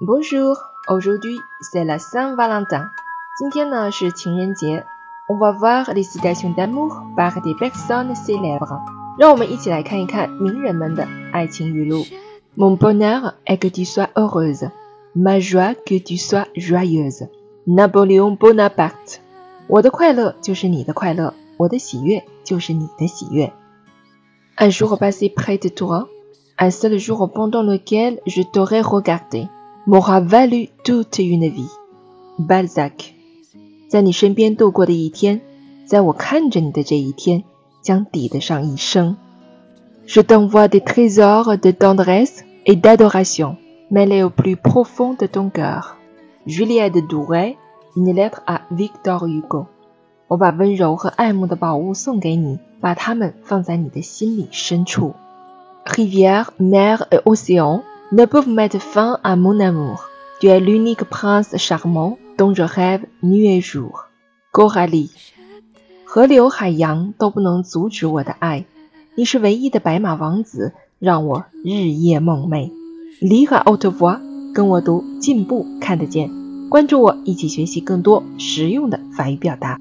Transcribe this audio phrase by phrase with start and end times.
[0.00, 0.56] Bonjour,
[0.88, 2.88] aujourd'hui c'est la Saint-Valentin.
[3.38, 4.84] 今天呢是情人节。
[5.28, 8.80] On va voir les citations d'amour par des personnes célèbres.
[9.18, 12.04] 让我们一起来看一看名人们的爱情语录。
[12.56, 14.70] Mon bonheur est que tu sois heureuse.
[15.14, 17.28] Ma joie que tu sois joyeuse.
[17.66, 19.18] Napoléon Bonaparte.
[19.68, 23.52] 我的快乐就是你的快乐，我的喜悦就是你的喜悦。
[24.56, 26.08] Un jour passé près de toi,
[26.58, 29.48] un seul jour pendant lequel je t'aurais regardé.
[29.89, 31.69] m'aura valu toute une vie.
[32.39, 32.91] Balzac，
[33.87, 35.41] 在你身边度过的一天，
[35.85, 37.43] 在我看着你的这一天，
[37.81, 39.17] 将抵得上一生。
[40.07, 43.57] Je t'envoie des trésors de tendresse et d'adoration
[43.91, 45.95] mêlés au plus profond de ton cœur.
[46.45, 47.57] Juliette Douret,
[47.95, 49.67] une lettre à Victor Hugo。
[50.27, 55.13] 我把温柔和爱慕的宝物送给你，把它们放在你的心里深处。
[55.85, 57.83] Rivière, mer et océan。
[58.12, 60.08] Ne peuvent mettre fin à mon amour.
[60.40, 64.06] Tu es l'unique prince charmant dont je rêve nuit et jour.
[64.52, 65.10] Coralie，
[66.04, 68.64] 河流海洋都不能阻止我的爱，
[69.14, 72.72] 你是唯一的白马王子，让我日夜梦寐。
[73.20, 74.18] Lire haute voix，
[74.52, 76.30] 跟我读进步看得见，
[76.68, 79.78] 关注我，一起学习更多实用的法语表达。